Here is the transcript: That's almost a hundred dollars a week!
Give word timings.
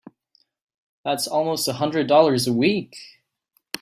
That's 1.05 1.27
almost 1.27 1.67
a 1.67 1.73
hundred 1.73 2.07
dollars 2.07 2.47
a 2.47 2.53
week! 2.53 2.97